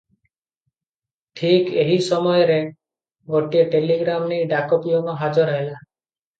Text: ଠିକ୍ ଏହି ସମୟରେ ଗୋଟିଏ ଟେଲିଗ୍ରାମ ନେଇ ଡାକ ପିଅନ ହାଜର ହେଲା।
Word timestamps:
ଠିକ୍ 1.41 1.69
ଏହି 1.83 1.99
ସମୟରେ 2.07 2.57
ଗୋଟିଏ 3.35 3.69
ଟେଲିଗ୍ରାମ 3.77 4.33
ନେଇ 4.35 4.51
ଡାକ 4.57 4.83
ପିଅନ 4.89 5.19
ହାଜର 5.25 5.59
ହେଲା। 5.63 5.81